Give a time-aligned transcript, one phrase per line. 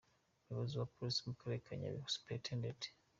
[0.43, 2.83] Umuyobozi wa Polisi mu karere ka Nyabihu, Supt.